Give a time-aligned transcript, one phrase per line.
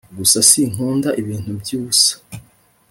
[0.17, 2.13] gusa sinkunda ibintu byubusa